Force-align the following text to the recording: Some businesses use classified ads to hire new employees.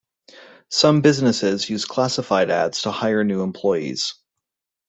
Some 0.71 1.01
businesses 1.01 1.69
use 1.69 1.85
classified 1.85 2.49
ads 2.49 2.81
to 2.81 2.91
hire 2.91 3.23
new 3.23 3.43
employees. 3.43 4.15